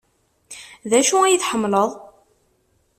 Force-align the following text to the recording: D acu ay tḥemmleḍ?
D 0.89 0.91
acu 0.99 1.17
ay 1.21 1.37
tḥemmleḍ? 1.41 1.91